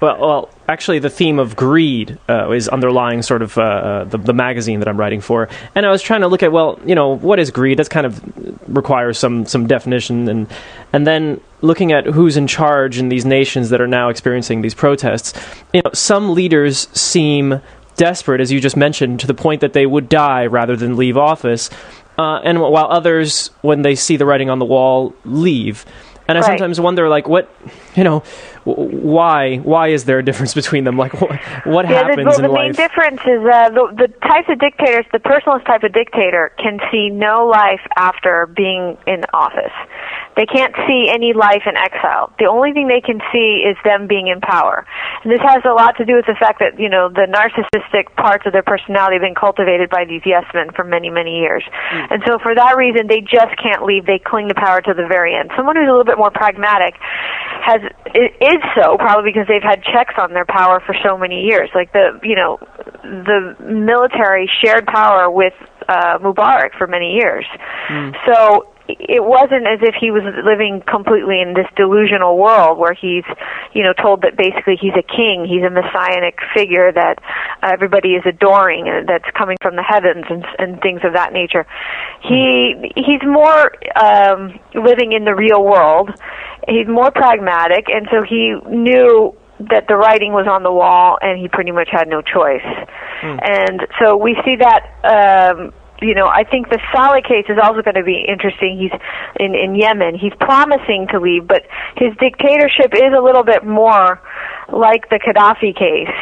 well, 0.00 0.20
well, 0.20 0.50
actually, 0.68 1.00
the 1.00 1.10
theme 1.10 1.38
of 1.38 1.56
greed 1.56 2.18
uh, 2.28 2.50
is 2.50 2.68
underlying 2.68 3.22
sort 3.22 3.42
of 3.42 3.58
uh, 3.58 3.62
uh, 3.62 4.04
the, 4.04 4.18
the, 4.18 4.32
magazine 4.32 4.78
that 4.78 4.88
I'm 4.88 4.96
writing 4.96 5.20
for, 5.20 5.48
and 5.74 5.84
I 5.84 5.90
was 5.90 6.02
trying 6.02 6.20
to 6.20 6.28
look 6.28 6.42
at 6.42 6.52
well, 6.52 6.78
you 6.86 6.94
know, 6.94 7.16
what 7.16 7.38
is 7.40 7.50
greed? 7.50 7.78
That's 7.78 7.88
kind 7.88 8.06
of 8.06 8.22
requires 8.68 9.18
some 9.18 9.46
some 9.46 9.66
definition, 9.66 10.28
and 10.28 10.46
and 10.92 11.06
then 11.06 11.40
looking 11.62 11.92
at 11.92 12.06
who's 12.06 12.36
in 12.36 12.46
charge 12.46 12.98
in 12.98 13.08
these 13.08 13.24
nations 13.24 13.70
that 13.70 13.80
are 13.80 13.88
now 13.88 14.08
experiencing 14.08 14.62
these 14.62 14.74
protests. 14.74 15.34
You 15.72 15.82
know, 15.84 15.90
some 15.92 16.34
leaders 16.34 16.88
seem 16.92 17.60
desperate, 17.96 18.40
as 18.40 18.52
you 18.52 18.60
just 18.60 18.76
mentioned, 18.76 19.18
to 19.20 19.26
the 19.26 19.34
point 19.34 19.60
that 19.62 19.72
they 19.72 19.84
would 19.84 20.08
die 20.08 20.46
rather 20.46 20.76
than 20.76 20.96
leave 20.96 21.16
office, 21.16 21.70
uh, 22.18 22.40
and 22.44 22.60
while 22.60 22.86
others, 22.88 23.50
when 23.62 23.82
they 23.82 23.94
see 23.94 24.16
the 24.16 24.26
writing 24.26 24.50
on 24.50 24.58
the 24.58 24.64
wall, 24.64 25.14
leave. 25.24 25.84
And 26.28 26.36
I 26.36 26.42
right. 26.42 26.48
sometimes 26.48 26.78
wonder, 26.78 27.08
like, 27.08 27.26
what, 27.26 27.50
you 27.96 28.04
know, 28.04 28.22
why 28.64 29.56
why 29.58 29.88
is 29.88 30.04
there 30.04 30.18
a 30.18 30.24
difference 30.24 30.54
between 30.54 30.84
them? 30.84 30.96
Like, 30.96 31.20
what, 31.20 31.30
what 31.64 31.88
yeah, 31.88 32.08
happens 32.08 32.16
the, 32.16 32.24
well, 32.24 32.36
in 32.36 32.42
the 32.42 32.48
life? 32.48 32.76
The 32.76 32.82
main 32.82 32.88
difference 32.88 33.20
is 33.22 33.40
uh, 33.44 33.70
the, 33.70 34.06
the 34.06 34.08
types 34.26 34.48
of 34.48 34.58
dictators. 34.58 35.06
The 35.12 35.18
personalist 35.18 35.66
type 35.66 35.82
of 35.82 35.92
dictator 35.92 36.52
can 36.58 36.78
see 36.90 37.10
no 37.10 37.46
life 37.46 37.80
after 37.96 38.46
being 38.54 38.96
in 39.06 39.24
office. 39.32 39.74
They 40.36 40.46
can't 40.46 40.74
see 40.86 41.10
any 41.10 41.32
life 41.34 41.66
in 41.66 41.74
exile. 41.74 42.30
The 42.38 42.46
only 42.46 42.70
thing 42.72 42.86
they 42.86 43.02
can 43.02 43.18
see 43.34 43.66
is 43.66 43.74
them 43.82 44.06
being 44.06 44.28
in 44.28 44.40
power. 44.40 44.86
And 45.24 45.32
this 45.32 45.42
has 45.42 45.66
a 45.66 45.74
lot 45.74 45.98
to 45.98 46.04
do 46.06 46.14
with 46.14 46.30
the 46.30 46.38
fact 46.38 46.62
that, 46.62 46.78
you 46.78 46.88
know, 46.88 47.10
the 47.10 47.26
narcissistic 47.26 48.14
parts 48.14 48.46
of 48.46 48.52
their 48.52 48.62
personality 48.62 49.18
have 49.18 49.26
been 49.26 49.34
cultivated 49.34 49.90
by 49.90 50.06
these 50.06 50.22
yes 50.24 50.46
men 50.54 50.70
for 50.70 50.84
many, 50.84 51.10
many 51.10 51.42
years. 51.42 51.64
Mm. 51.90 52.06
And 52.14 52.22
so 52.22 52.38
for 52.38 52.54
that 52.54 52.78
reason, 52.78 53.10
they 53.10 53.20
just 53.20 53.50
can't 53.58 53.82
leave. 53.82 54.06
They 54.06 54.22
cling 54.22 54.46
to 54.46 54.54
power 54.54 54.80
to 54.80 54.94
the 54.94 55.10
very 55.10 55.34
end. 55.34 55.50
Someone 55.58 55.74
who's 55.74 55.90
a 55.90 55.90
little 55.90 56.06
bit 56.06 56.18
more 56.18 56.30
pragmatic 56.30 56.94
has 57.68 57.80
is 58.14 58.62
so 58.74 58.96
probably 58.96 59.30
because 59.30 59.46
they've 59.46 59.62
had 59.62 59.82
checks 59.82 60.14
on 60.18 60.32
their 60.32 60.46
power 60.46 60.80
for 60.84 60.94
so 61.04 61.18
many 61.18 61.42
years. 61.42 61.68
Like 61.74 61.92
the, 61.92 62.18
you 62.22 62.34
know, 62.34 62.58
the 63.02 63.56
military 63.60 64.50
shared 64.64 64.86
power 64.86 65.30
with 65.30 65.52
uh, 65.88 66.18
Mubarak 66.18 66.76
for 66.78 66.86
many 66.86 67.14
years. 67.14 67.44
Mm. 67.88 68.14
So 68.26 68.72
it 68.88 69.22
wasn't 69.22 69.68
as 69.68 69.80
if 69.82 69.94
he 70.00 70.10
was 70.10 70.24
living 70.44 70.82
completely 70.88 71.40
in 71.40 71.52
this 71.52 71.66
delusional 71.76 72.38
world 72.38 72.78
where 72.78 72.94
he's, 72.94 73.24
you 73.74 73.82
know, 73.82 73.92
told 73.92 74.22
that 74.22 74.36
basically 74.36 74.76
he's 74.80 74.96
a 74.96 75.04
king, 75.04 75.44
he's 75.44 75.62
a 75.62 75.68
messianic 75.68 76.38
figure 76.56 76.90
that 76.92 77.20
everybody 77.62 78.16
is 78.16 78.24
adoring 78.24 78.88
and 78.88 79.06
that's 79.06 79.28
coming 79.36 79.56
from 79.60 79.76
the 79.76 79.82
heavens 79.82 80.24
and, 80.30 80.44
and 80.58 80.80
things 80.80 81.00
of 81.04 81.12
that 81.12 81.32
nature. 81.32 81.66
He 82.22 82.92
he's 82.96 83.20
more 83.24 83.72
um, 84.00 84.58
living 84.74 85.12
in 85.12 85.24
the 85.24 85.34
real 85.34 85.62
world. 85.62 86.10
He's 86.66 86.88
more 86.88 87.10
pragmatic, 87.10 87.88
and 87.88 88.08
so 88.10 88.22
he 88.22 88.54
knew 88.68 89.36
that 89.70 89.88
the 89.88 89.96
writing 89.96 90.32
was 90.32 90.46
on 90.48 90.62
the 90.62 90.72
wall, 90.72 91.18
and 91.20 91.38
he 91.38 91.48
pretty 91.48 91.72
much 91.72 91.88
had 91.90 92.08
no 92.08 92.22
choice. 92.22 92.64
Mm. 93.22 93.38
And 93.42 93.86
so 94.00 94.16
we 94.16 94.36
see 94.44 94.56
that. 94.56 94.84
Um, 95.04 95.72
you 96.00 96.14
know, 96.14 96.26
I 96.26 96.44
think 96.44 96.68
the 96.68 96.78
Saleh 96.92 97.24
case 97.24 97.46
is 97.48 97.58
also 97.62 97.82
going 97.82 97.96
to 97.96 98.04
be 98.04 98.24
interesting. 98.26 98.78
He's 98.78 98.94
in 99.40 99.54
in 99.54 99.74
Yemen. 99.74 100.14
He's 100.14 100.34
promising 100.40 101.06
to 101.12 101.18
leave, 101.18 101.46
but 101.46 101.62
his 101.96 102.14
dictatorship 102.20 102.94
is 102.94 103.12
a 103.16 103.20
little 103.20 103.44
bit 103.44 103.64
more 103.64 104.20
like 104.72 105.08
the 105.10 105.18
Gaddafi 105.18 105.74
case. 105.76 106.14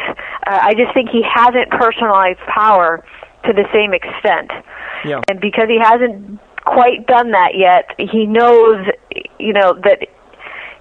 Uh, 0.45 0.59
I 0.61 0.73
just 0.73 0.93
think 0.93 1.09
he 1.09 1.21
hasn't 1.23 1.69
personalized 1.71 2.39
power 2.47 3.03
to 3.45 3.53
the 3.53 3.65
same 3.73 3.93
extent. 3.93 4.51
Yeah. 5.05 5.21
And 5.29 5.39
because 5.39 5.67
he 5.67 5.79
hasn't 5.81 6.39
quite 6.65 7.05
done 7.07 7.31
that 7.31 7.55
yet, 7.55 7.91
he 7.97 8.25
knows, 8.25 8.85
you 9.39 9.53
know, 9.53 9.73
that 9.83 10.07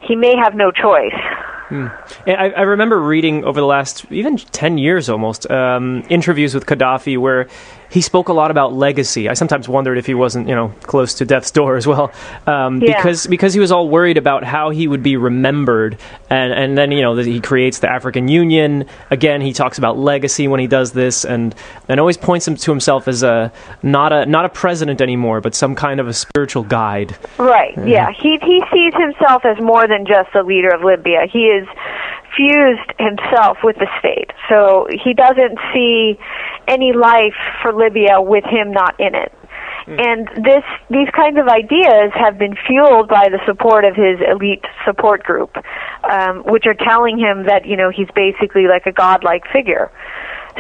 he 0.01 0.17
may 0.17 0.35
have 0.37 0.55
no 0.55 0.71
choice. 0.71 1.15
Hmm. 1.69 1.89
I, 2.27 2.51
I, 2.51 2.61
remember 2.63 3.01
reading 3.01 3.45
over 3.45 3.59
the 3.59 3.67
last 3.67 4.07
even 4.13 4.37
10 4.37 4.79
years 4.79 5.09
almost 5.09 5.51
um, 5.51 6.05
interviews 6.09 6.55
with 6.55 6.65
Gaddafi 6.65 7.19
where 7.19 7.49
he 7.91 8.01
spoke 8.01 8.29
a 8.29 8.33
lot 8.33 8.51
about 8.51 8.73
legacy. 8.73 9.29
I 9.29 9.35
sometimes 9.35 9.69
wondered 9.69 9.99
if 9.99 10.07
he 10.07 10.15
wasn't, 10.15 10.49
you 10.49 10.55
know, 10.55 10.69
close 10.83 11.15
to 11.15 11.25
death's 11.25 11.51
door 11.51 11.77
as 11.77 11.87
well, 11.87 12.13
um, 12.47 12.83
yeah. 12.83 12.97
because 12.97 13.27
because 13.27 13.55
he 13.55 13.61
was 13.61 13.73
all 13.73 13.89
worried 13.89 14.19
about 14.19 14.45
how 14.45 14.71
he 14.71 14.89
would 14.89 15.03
be 15.03 15.17
remembered, 15.17 15.99
and 16.31 16.53
and 16.53 16.77
then 16.77 16.91
you 16.91 17.03
know 17.03 17.17
he 17.17 17.41
creates 17.41 17.79
the 17.79 17.91
African 17.91 18.29
Union 18.29 18.87
again. 19.11 19.41
He 19.41 19.53
talks 19.53 19.79
about 19.79 19.99
legacy 19.99 20.49
when 20.49 20.61
he 20.61 20.67
does 20.67 20.93
this, 20.93 21.25
and 21.25 21.55
and 21.89 22.01
always 22.01 22.17
points 22.17 22.47
him 22.47 22.57
to 22.57 22.71
himself 22.71 23.09
as 23.09 23.23
a 23.23 23.53
not 23.83 24.13
a 24.13 24.27
not 24.27 24.45
a 24.45 24.49
president 24.49 25.01
anymore, 25.01 25.41
but 25.41 25.55
some 25.55 25.75
kind 25.75 26.01
of 26.01 26.09
a 26.09 26.13
spiritual 26.13 26.65
guide. 26.65 27.17
Right. 27.39 27.75
Mm-hmm. 27.77 27.89
Yeah. 27.89 28.11
He 28.11 28.39
he 28.43 28.63
sees 28.73 28.95
himself 28.95 29.45
as 29.45 29.61
more 29.61 29.87
than 29.87 30.07
just 30.07 30.33
the 30.33 30.43
leader 30.43 30.71
of 30.71 30.83
Libya. 30.83 31.27
He 31.33 31.47
is 31.47 31.67
fused 32.35 32.91
himself 32.99 33.59
with 33.63 33.77
the 33.77 33.89
state. 33.99 34.31
So 34.49 34.87
he 34.91 35.15
doesn't 35.15 35.59
see 35.73 36.19
any 36.69 36.93
life 36.93 37.37
for 37.63 37.73
Libya 37.73 38.21
with 38.21 38.45
him 38.45 38.73
not 38.73 38.99
in 38.99 39.15
it. 39.15 39.33
Mm. 39.87 40.01
And 40.03 40.45
this, 40.45 40.65
these 40.91 41.09
kinds 41.15 41.39
of 41.39 41.47
ideas 41.47 42.11
have 42.15 42.39
been 42.39 42.57
fueled 42.67 43.09
by 43.09 43.29
the 43.31 43.39
support 43.47 43.85
of 43.85 43.95
his 43.95 44.19
elite 44.19 44.65
support 44.85 45.23
group, 45.23 45.57
um, 46.11 46.43
which 46.47 46.67
are 46.67 46.75
telling 46.75 47.19
him 47.19 47.47
that 47.47 47.67
you 47.67 47.77
know 47.77 47.91
he's 47.91 48.11
basically 48.15 48.67
like 48.67 48.87
a 48.87 48.93
godlike 48.93 49.45
figure. 49.53 49.93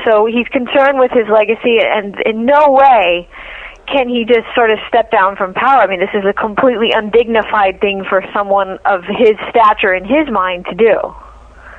So 0.04 0.26
he's 0.26 0.46
concerned 0.48 0.98
with 0.98 1.10
his 1.10 1.26
legacy, 1.28 1.82
and 1.82 2.14
in 2.24 2.46
no 2.46 2.70
way 2.70 3.28
can 3.86 4.08
he 4.08 4.24
just 4.26 4.46
sort 4.54 4.70
of 4.70 4.78
step 4.88 5.10
down 5.10 5.36
from 5.36 5.54
power? 5.54 5.80
I 5.80 5.86
mean, 5.86 6.00
this 6.00 6.14
is 6.14 6.24
a 6.28 6.32
completely 6.32 6.90
undignified 6.92 7.80
thing 7.80 8.04
for 8.08 8.22
someone 8.34 8.78
of 8.84 9.02
his 9.06 9.38
stature 9.50 9.94
in 9.94 10.04
his 10.04 10.26
mind 10.30 10.66
to 10.70 10.74
do. 10.74 10.98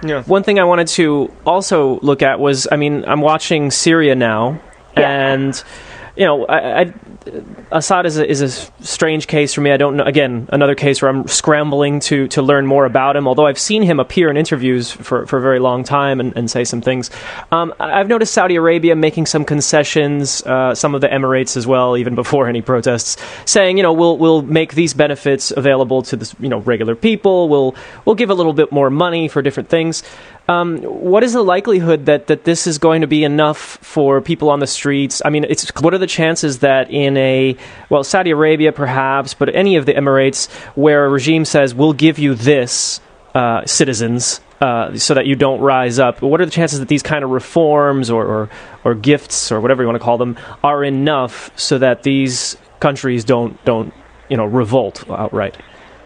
Yeah. 0.03 0.23
One 0.23 0.43
thing 0.43 0.59
I 0.59 0.63
wanted 0.63 0.87
to 0.89 1.33
also 1.45 1.99
look 2.01 2.21
at 2.21 2.39
was, 2.39 2.67
I 2.71 2.75
mean, 2.77 3.03
I'm 3.05 3.21
watching 3.21 3.71
Syria 3.71 4.15
now, 4.15 4.61
yeah. 4.95 5.33
and 5.33 5.63
you 6.17 6.25
know, 6.25 6.45
I, 6.45 6.81
I, 6.81 6.93
Assad 7.71 8.05
is 8.05 8.17
a, 8.17 8.27
is 8.27 8.41
a 8.41 8.49
strange 8.83 9.27
case 9.27 9.53
for 9.53 9.61
me. 9.61 9.71
I 9.71 9.77
don't 9.77 9.97
know. 9.97 10.03
Again, 10.03 10.47
another 10.51 10.75
case 10.75 11.01
where 11.01 11.09
I'm 11.11 11.27
scrambling 11.27 11.99
to 12.01 12.27
to 12.29 12.41
learn 12.41 12.65
more 12.65 12.85
about 12.85 13.15
him. 13.15 13.27
Although 13.27 13.45
I've 13.45 13.59
seen 13.59 13.83
him 13.83 13.99
appear 13.99 14.29
in 14.29 14.37
interviews 14.37 14.91
for, 14.91 15.25
for 15.27 15.37
a 15.37 15.41
very 15.41 15.59
long 15.59 15.83
time 15.83 16.19
and, 16.19 16.35
and 16.35 16.49
say 16.49 16.63
some 16.63 16.81
things. 16.81 17.11
Um, 17.51 17.73
I've 17.79 18.07
noticed 18.07 18.33
Saudi 18.33 18.55
Arabia 18.55 18.95
making 18.95 19.25
some 19.25 19.45
concessions. 19.45 20.41
Uh, 20.43 20.73
some 20.73 20.95
of 20.95 21.01
the 21.01 21.07
Emirates 21.07 21.57
as 21.57 21.67
well, 21.67 21.97
even 21.97 22.15
before 22.15 22.47
any 22.47 22.61
protests, 22.61 23.17
saying 23.45 23.77
you 23.77 23.83
know 23.83 23.93
we'll 23.93 24.17
we'll 24.17 24.41
make 24.41 24.73
these 24.73 24.93
benefits 24.93 25.51
available 25.51 26.01
to 26.03 26.15
the 26.15 26.35
you 26.39 26.49
know 26.49 26.59
regular 26.59 26.95
people. 26.95 27.49
We'll 27.49 27.75
we'll 28.05 28.15
give 28.15 28.29
a 28.29 28.35
little 28.35 28.53
bit 28.53 28.71
more 28.71 28.89
money 28.89 29.27
for 29.27 29.41
different 29.41 29.69
things. 29.69 30.03
Um, 30.49 30.77
what 30.81 31.23
is 31.23 31.33
the 31.33 31.41
likelihood 31.41 32.05
that, 32.05 32.27
that 32.27 32.45
this 32.45 32.67
is 32.67 32.77
going 32.77 33.01
to 33.01 33.07
be 33.07 33.25
enough 33.25 33.57
for 33.81 34.21
people 34.21 34.49
on 34.49 34.59
the 34.59 34.67
streets? 34.67 35.21
I 35.25 35.29
mean, 35.29 35.43
it's 35.43 35.69
what 35.81 35.93
are 35.93 35.97
the 35.97 36.07
chances 36.07 36.59
that 36.59 36.89
in 36.89 37.17
a 37.17 37.57
well, 37.89 38.03
Saudi 38.03 38.31
Arabia 38.31 38.71
perhaps, 38.71 39.33
but 39.33 39.53
any 39.53 39.75
of 39.75 39.85
the 39.85 39.93
Emirates 39.93 40.49
where 40.75 41.05
a 41.05 41.09
regime 41.09 41.43
says 41.43 41.75
we'll 41.75 41.93
give 41.93 42.17
you 42.17 42.33
this, 42.33 43.01
uh, 43.35 43.65
citizens, 43.65 44.39
uh, 44.61 44.97
so 44.97 45.13
that 45.13 45.25
you 45.25 45.35
don't 45.35 45.59
rise 45.59 45.99
up. 45.99 46.21
What 46.21 46.39
are 46.39 46.45
the 46.45 46.51
chances 46.51 46.79
that 46.79 46.87
these 46.87 47.03
kind 47.03 47.23
of 47.25 47.29
reforms 47.29 48.09
or, 48.09 48.25
or, 48.25 48.49
or 48.85 48.95
gifts 48.95 49.51
or 49.51 49.59
whatever 49.59 49.83
you 49.83 49.87
want 49.87 49.99
to 49.99 50.03
call 50.03 50.17
them 50.17 50.37
are 50.63 50.83
enough 50.83 51.51
so 51.59 51.77
that 51.77 52.03
these 52.03 52.57
countries 52.79 53.25
don't 53.25 53.63
don't 53.65 53.93
you 54.29 54.37
know 54.37 54.45
revolt 54.45 55.03
outright? 55.09 55.57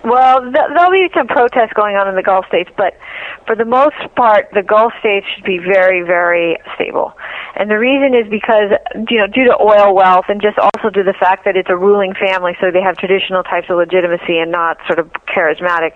Well, 0.03 0.41
th- 0.41 0.69
there'll 0.73 0.91
be 0.91 1.09
some 1.13 1.27
protests 1.27 1.73
going 1.75 1.95
on 1.95 2.09
in 2.09 2.15
the 2.15 2.23
Gulf 2.23 2.45
states, 2.47 2.69
but 2.75 2.97
for 3.45 3.55
the 3.55 3.65
most 3.65 3.97
part, 4.15 4.49
the 4.53 4.63
Gulf 4.63 4.93
states 4.99 5.27
should 5.35 5.45
be 5.45 5.59
very, 5.59 6.01
very 6.01 6.57
stable. 6.73 7.13
And 7.55 7.69
the 7.69 7.77
reason 7.77 8.17
is 8.17 8.25
because, 8.25 8.73
you 9.09 9.21
know, 9.21 9.27
due 9.27 9.45
to 9.45 9.55
oil 9.61 9.93
wealth 9.93 10.25
and 10.27 10.41
just 10.41 10.57
also 10.57 10.89
to 10.89 11.03
the 11.03 11.13
fact 11.13 11.45
that 11.45 11.55
it's 11.55 11.69
a 11.69 11.77
ruling 11.77 12.13
family, 12.17 12.57
so 12.59 12.71
they 12.71 12.81
have 12.81 12.97
traditional 12.97 13.43
types 13.43 13.69
of 13.69 13.77
legitimacy 13.77 14.41
and 14.41 14.49
not 14.51 14.77
sort 14.87 14.97
of 14.97 15.11
charismatic 15.29 15.93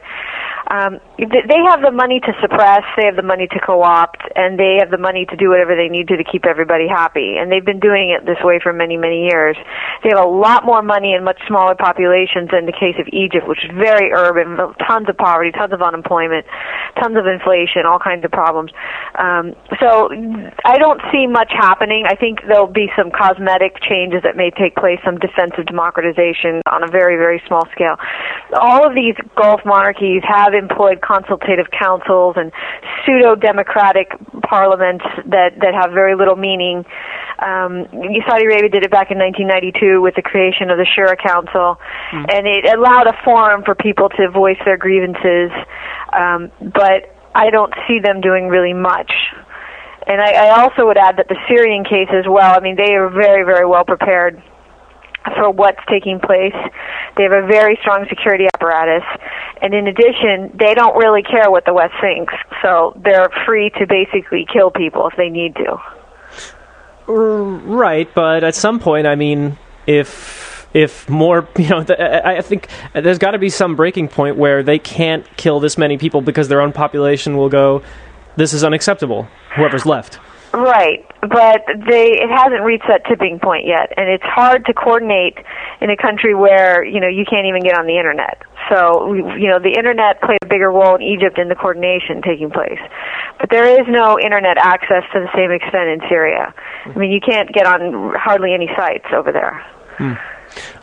um, 0.72 1.00
they 1.18 1.62
have 1.70 1.82
the 1.86 1.92
money 1.94 2.20
to 2.20 2.32
suppress, 2.42 2.82
they 2.98 3.06
have 3.06 3.16
the 3.16 3.26
money 3.26 3.48
to 3.48 3.60
co-opt, 3.62 4.22
and 4.36 4.58
they 4.58 4.78
have 4.80 4.90
the 4.90 4.98
money 4.98 5.26
to 5.30 5.36
do 5.38 5.50
whatever 5.50 5.76
they 5.76 5.90
need 5.90 6.08
to 6.10 6.18
to 6.18 6.24
keep 6.24 6.46
everybody 6.46 6.88
happy. 6.88 7.38
And 7.38 7.52
they've 7.52 7.66
been 7.66 7.80
doing 7.80 8.10
it 8.10 8.26
this 8.26 8.42
way 8.42 8.60
for 8.62 8.74
many, 8.74 8.98
many 8.98 9.30
years. 9.30 9.56
They 10.04 10.10
have 10.10 10.26
a 10.26 10.30
lot 10.30 10.66
more 10.66 10.82
money 10.82 11.14
and 11.14 11.24
much 11.24 11.38
smaller 11.48 11.76
populations 11.76 12.50
than 12.50 12.66
the 12.66 12.74
case 12.74 12.98
of 12.98 13.06
Egypt, 13.14 13.48
which 13.48 13.62
is 13.64 13.72
very 13.78 14.10
urban, 14.12 14.58
tons 14.88 15.06
of 15.10 15.18
poverty, 15.18 15.52
tons 15.52 15.74
of 15.74 15.82
unemployment, 15.82 16.46
tons 16.98 17.18
of 17.18 17.30
inflation, 17.30 17.86
all 17.86 18.00
kinds 18.00 18.26
of 18.26 18.32
problems. 18.32 18.72
Um, 19.22 19.54
so 19.78 20.10
I 20.66 20.78
don't 20.82 21.02
see 21.14 21.28
much 21.28 21.54
happening. 21.54 22.06
I 22.10 22.16
think 22.16 22.42
there'll 22.48 22.72
be 22.72 22.90
some 22.98 23.12
cosmetic 23.14 23.78
changes 23.86 24.26
that 24.26 24.36
may 24.36 24.50
take 24.50 24.76
place, 24.76 24.98
some 25.06 25.22
defensive 25.22 25.70
democratization 25.70 26.66
on 26.66 26.82
a 26.82 26.90
very, 26.90 27.18
very 27.22 27.42
small 27.48 27.64
scale. 27.72 27.98
All 28.54 28.86
of 28.86 28.94
these 28.94 29.16
Gulf 29.36 29.62
monarchies 29.66 30.22
have 30.28 30.54
employed 30.54 31.02
consultative 31.02 31.66
councils 31.72 32.36
and 32.38 32.52
pseudo 33.06 33.36
democratic 33.36 34.12
parliaments 34.44 35.04
that, 35.26 35.58
that 35.62 35.74
have 35.74 35.92
very 35.92 36.16
little 36.16 36.36
meaning. 36.36 36.86
Um, 37.40 37.90
Saudi 38.28 38.46
Arabia 38.46 38.70
did 38.70 38.84
it 38.86 38.92
back 38.92 39.10
in 39.12 39.18
1992 39.18 40.02
with 40.02 40.16
the 40.16 40.22
creation 40.22 40.70
of 40.70 40.78
the 40.78 40.86
Shura 40.86 41.18
Council, 41.18 41.78
mm. 42.14 42.26
and 42.32 42.48
it 42.48 42.66
allowed 42.70 43.08
a 43.08 43.18
forum 43.24 43.64
for 43.66 43.76
people 43.76 44.10
to 44.10 44.30
voice 44.30 44.60
their 44.64 44.78
grievances. 44.78 45.52
Um, 46.14 46.52
but 46.62 47.12
I 47.34 47.50
don't 47.50 47.74
see 47.88 48.00
them 48.00 48.22
doing 48.22 48.48
really 48.48 48.74
much. 48.74 49.12
And 50.08 50.22
I, 50.22 50.48
I 50.48 50.62
also 50.62 50.86
would 50.86 50.98
add 50.98 51.18
that 51.18 51.28
the 51.28 51.38
Syrian 51.50 51.84
case 51.84 52.10
as 52.14 52.26
well. 52.30 52.56
I 52.56 52.62
mean, 52.62 52.78
they 52.78 52.94
are 52.94 53.10
very, 53.10 53.44
very 53.44 53.66
well 53.66 53.84
prepared 53.84 54.42
for 55.36 55.52
what's 55.52 55.80
taking 55.90 56.20
place. 56.20 56.56
They 57.18 57.24
have 57.24 57.32
a 57.32 57.46
very 57.48 57.78
strong 57.82 58.06
security 58.10 58.48
apparatus. 58.54 59.04
And 59.62 59.74
in 59.74 59.88
addition, 59.88 60.56
they 60.58 60.74
don't 60.74 60.96
really 60.98 61.24
care 61.24 61.50
what 61.50 61.66
the 61.66 61.74
West 61.74 61.94
thinks. 62.02 62.34
So 62.62 62.94
they're 63.04 63.30
free 63.46 63.72
to 63.80 63.88
basically 63.88 64.46
kill 64.52 64.72
people 64.72 65.08
if 65.08 65.16
they 65.18 65.30
need 65.30 65.56
to. 65.56 65.78
Right, 67.08 68.10
but 68.14 68.44
at 68.44 68.56
some 68.56 68.80
point, 68.80 69.06
I 69.06 69.16
mean, 69.16 69.58
if 69.86 70.68
if 70.74 71.10
more, 71.10 71.48
you 71.58 71.70
know, 71.70 71.86
I 71.88 72.42
think 72.42 72.68
there's 72.94 73.20
got 73.20 73.32
to 73.32 73.40
be 73.40 73.50
some 73.50 73.76
breaking 73.76 74.10
point 74.10 74.38
where 74.38 74.62
they 74.62 74.80
can't 74.80 75.26
kill 75.38 75.60
this 75.60 75.78
many 75.78 75.98
people 75.98 76.22
because 76.22 76.48
their 76.48 76.62
own 76.62 76.74
population 76.74 77.38
will 77.38 77.50
go, 77.50 77.82
this 78.36 78.54
is 78.54 78.64
unacceptable. 78.64 79.28
Whoever's 79.56 79.86
left. 79.86 80.20
Right, 80.56 81.04
but 81.20 81.68
they 81.68 82.16
it 82.16 82.32
hasn't 82.32 82.64
reached 82.64 82.88
that 82.88 83.04
tipping 83.10 83.40
point 83.44 83.68
yet, 83.68 83.92
and 83.98 84.08
it's 84.08 84.24
hard 84.24 84.66
to 84.68 84.74
coordinate 84.74 85.36
in 85.82 85.90
a 85.90 85.98
country 85.98 86.34
where 86.34 86.84
you 86.84 87.02
know 87.02 87.10
you 87.10 87.26
can't 87.26 87.46
even 87.46 87.62
get 87.62 87.78
on 87.78 87.86
the 87.88 87.98
internet. 87.98 88.40
So 88.72 89.14
you 89.14 89.50
know 89.52 89.60
the 89.60 89.76
internet 89.76 90.22
played 90.22 90.40
a 90.42 90.48
bigger 90.48 90.72
role 90.72 90.96
in 90.96 91.02
Egypt 91.02 91.38
in 91.40 91.50
the 91.50 91.56
coordination 91.56 92.22
taking 92.22 92.50
place, 92.50 92.80
but 93.38 93.50
there 93.50 93.68
is 93.68 93.86
no 93.90 94.18
internet 94.18 94.58
access 94.58 95.04
to 95.12 95.20
the 95.20 95.32
same 95.36 95.52
extent 95.52 95.92
in 95.92 96.00
Syria. 96.08 96.54
I 96.86 96.98
mean, 96.98 97.12
you 97.12 97.20
can't 97.20 97.52
get 97.52 97.68
on 97.68 98.16
hardly 98.16 98.54
any 98.54 98.70
sites 98.78 99.12
over 99.12 99.34
there. 99.34 99.60
Hmm. 99.98 100.14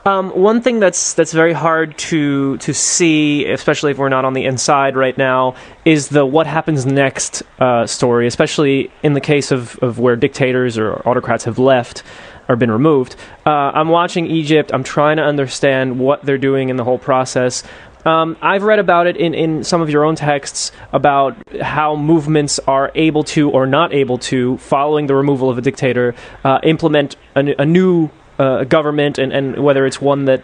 Um, 0.04 0.30
one 0.30 0.60
thing 0.60 0.80
that's 0.80 1.14
that's 1.14 1.32
very 1.32 1.52
hard 1.52 1.96
to 1.98 2.58
to 2.58 2.74
see, 2.74 3.46
especially 3.46 3.92
if 3.92 3.98
we're 3.98 4.08
not 4.08 4.24
on 4.24 4.32
the 4.32 4.44
inside 4.44 4.96
right 4.96 5.16
now, 5.16 5.54
is 5.84 6.08
the 6.08 6.26
what 6.26 6.46
happens 6.46 6.86
next 6.86 7.42
uh, 7.58 7.86
story. 7.86 8.26
Especially 8.26 8.90
in 9.02 9.14
the 9.14 9.20
case 9.20 9.50
of, 9.50 9.78
of 9.82 9.98
where 9.98 10.16
dictators 10.16 10.78
or 10.78 10.96
autocrats 11.06 11.44
have 11.44 11.58
left, 11.58 12.02
or 12.48 12.56
been 12.56 12.70
removed. 12.70 13.16
Uh, 13.46 13.50
I'm 13.50 13.88
watching 13.88 14.26
Egypt. 14.26 14.70
I'm 14.72 14.84
trying 14.84 15.16
to 15.16 15.22
understand 15.22 15.98
what 15.98 16.22
they're 16.22 16.38
doing 16.38 16.68
in 16.68 16.76
the 16.76 16.84
whole 16.84 16.98
process. 16.98 17.62
Um, 18.04 18.36
I've 18.42 18.64
read 18.64 18.80
about 18.80 19.06
it 19.06 19.16
in, 19.16 19.32
in 19.32 19.62
some 19.62 19.80
of 19.80 19.88
your 19.88 20.04
own 20.04 20.16
texts 20.16 20.72
about 20.92 21.36
how 21.60 21.94
movements 21.94 22.58
are 22.66 22.90
able 22.96 23.22
to 23.24 23.48
or 23.50 23.64
not 23.66 23.94
able 23.94 24.18
to, 24.18 24.58
following 24.58 25.06
the 25.06 25.14
removal 25.14 25.48
of 25.48 25.58
a 25.58 25.60
dictator, 25.60 26.16
uh, 26.42 26.58
implement 26.64 27.14
a, 27.36 27.62
a 27.62 27.64
new 27.64 28.10
uh, 28.38 28.64
government 28.64 29.18
and, 29.18 29.32
and 29.32 29.62
whether 29.62 29.86
it's 29.86 30.00
one 30.00 30.26
that. 30.26 30.42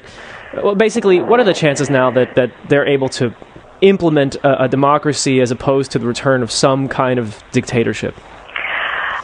Well, 0.63 0.75
basically, 0.75 1.21
what 1.21 1.41
are 1.41 1.45
the 1.45 1.55
chances 1.55 1.91
now 1.91 2.11
that, 2.13 2.35
that 2.37 2.51
they're 2.69 2.87
able 2.87 3.11
to 3.11 3.35
implement 3.81 4.37
a, 4.37 4.65
a 4.65 4.69
democracy 4.69 5.41
as 5.41 5.51
opposed 5.51 5.93
to 5.93 5.99
the 5.99 6.07
return 6.07 6.43
of 6.43 6.51
some 6.51 6.89
kind 6.89 7.19
of 7.19 7.43
dictatorship? 7.53 8.17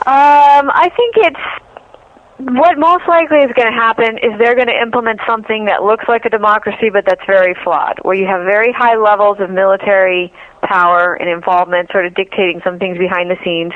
Um, 0.06 0.70
I 0.70 0.90
think 0.94 1.14
it's 1.16 1.63
what 2.38 2.78
most 2.78 3.06
likely 3.06 3.46
is 3.46 3.52
going 3.54 3.70
to 3.70 3.78
happen 3.78 4.18
is 4.18 4.34
they're 4.38 4.56
going 4.56 4.66
to 4.66 4.80
implement 4.82 5.20
something 5.26 5.66
that 5.66 5.86
looks 5.86 6.04
like 6.08 6.24
a 6.24 6.30
democracy, 6.30 6.90
but 6.92 7.04
that's 7.06 7.22
very 7.26 7.54
flawed, 7.62 8.02
where 8.02 8.16
you 8.16 8.26
have 8.26 8.42
very 8.42 8.72
high 8.74 8.96
levels 8.96 9.38
of 9.38 9.50
military 9.50 10.32
power 10.66 11.14
and 11.14 11.28
involvement 11.28 11.92
sort 11.92 12.06
of 12.06 12.14
dictating 12.14 12.60
some 12.64 12.78
things 12.78 12.98
behind 12.98 13.30
the 13.30 13.36
scenes, 13.44 13.70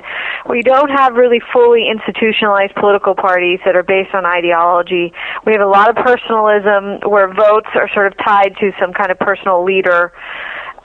where 0.46 0.56
you 0.56 0.64
don't 0.64 0.90
have 0.90 1.14
really 1.14 1.38
fully 1.52 1.86
institutionalized 1.86 2.74
political 2.74 3.14
parties 3.14 3.60
that 3.64 3.76
are 3.76 3.84
based 3.84 4.10
on 4.14 4.26
ideology. 4.26 5.12
We 5.46 5.52
have 5.52 5.62
a 5.62 5.70
lot 5.70 5.86
of 5.86 5.94
personalism 5.94 7.06
where 7.06 7.28
votes 7.28 7.70
are 7.78 7.86
sort 7.94 8.10
of 8.10 8.18
tied 8.18 8.56
to 8.58 8.72
some 8.80 8.92
kind 8.92 9.12
of 9.12 9.18
personal 9.20 9.62
leader 9.62 10.10